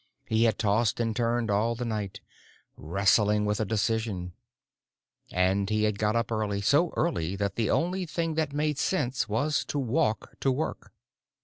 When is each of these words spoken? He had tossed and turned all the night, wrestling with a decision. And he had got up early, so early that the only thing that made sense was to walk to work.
He 0.25 0.45
had 0.45 0.57
tossed 0.57 0.99
and 0.99 1.15
turned 1.15 1.51
all 1.51 1.75
the 1.75 1.85
night, 1.85 2.21
wrestling 2.75 3.45
with 3.45 3.59
a 3.59 3.65
decision. 3.65 4.33
And 5.31 5.69
he 5.69 5.83
had 5.83 5.99
got 5.99 6.15
up 6.15 6.31
early, 6.31 6.59
so 6.61 6.91
early 6.97 7.35
that 7.35 7.55
the 7.55 7.69
only 7.69 8.07
thing 8.07 8.33
that 8.33 8.51
made 8.51 8.79
sense 8.79 9.29
was 9.29 9.63
to 9.65 9.77
walk 9.77 10.39
to 10.39 10.51
work. 10.51 10.91